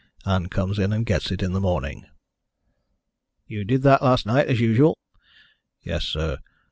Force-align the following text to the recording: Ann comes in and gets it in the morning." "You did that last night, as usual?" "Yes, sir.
Ann 0.25 0.47
comes 0.49 0.79
in 0.79 0.91
and 0.93 1.05
gets 1.05 1.29
it 1.29 1.43
in 1.43 1.53
the 1.53 1.61
morning." 1.61 2.07
"You 3.45 3.63
did 3.63 3.83
that 3.83 4.01
last 4.01 4.25
night, 4.25 4.47
as 4.47 4.59
usual?" 4.59 4.97
"Yes, 5.83 6.05
sir. 6.05 6.39